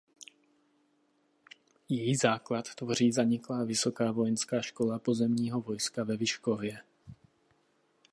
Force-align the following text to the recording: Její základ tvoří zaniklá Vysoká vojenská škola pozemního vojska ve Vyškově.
Její 1.89 2.15
základ 2.15 2.75
tvoří 2.75 3.11
zaniklá 3.11 3.63
Vysoká 3.63 4.11
vojenská 4.11 4.61
škola 4.61 4.99
pozemního 4.99 5.61
vojska 5.61 6.03
ve 6.03 6.17
Vyškově. 6.17 6.81